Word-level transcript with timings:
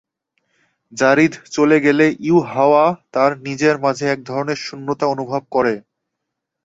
যারীদ 0.93 1.33
চলে 1.51 1.77
গেলে 1.79 2.05
ইউহাওয়া 2.21 2.83
তার 3.11 3.31
নিজের 3.45 3.75
মাঝে 3.79 4.05
এক 4.09 4.19
ধরনের 4.23 4.59
শূন্যতা 4.61 5.05
অনুভব 5.07 5.41
করে। 5.51 5.73